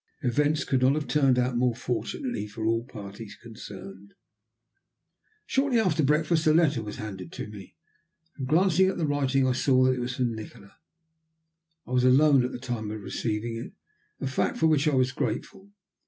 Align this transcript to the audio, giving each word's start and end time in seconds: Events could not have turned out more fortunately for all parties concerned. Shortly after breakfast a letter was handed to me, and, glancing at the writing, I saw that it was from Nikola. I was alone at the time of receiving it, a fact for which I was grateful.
Events 0.23 0.63
could 0.63 0.81
not 0.81 0.95
have 0.95 1.05
turned 1.07 1.37
out 1.37 1.55
more 1.57 1.75
fortunately 1.75 2.47
for 2.47 2.65
all 2.65 2.83
parties 2.83 3.35
concerned. 3.35 4.15
Shortly 5.45 5.79
after 5.79 6.01
breakfast 6.01 6.47
a 6.47 6.53
letter 6.55 6.81
was 6.81 6.95
handed 6.95 7.31
to 7.33 7.45
me, 7.45 7.75
and, 8.35 8.47
glancing 8.47 8.87
at 8.89 8.97
the 8.97 9.05
writing, 9.05 9.45
I 9.45 9.51
saw 9.51 9.83
that 9.83 9.93
it 9.93 9.99
was 9.99 10.15
from 10.15 10.33
Nikola. 10.33 10.75
I 11.85 11.91
was 11.91 12.03
alone 12.03 12.43
at 12.43 12.51
the 12.51 12.57
time 12.57 12.89
of 12.89 12.99
receiving 12.99 13.55
it, 13.57 13.73
a 14.19 14.25
fact 14.25 14.57
for 14.57 14.65
which 14.65 14.87
I 14.87 14.95
was 14.95 15.11
grateful. 15.11 15.69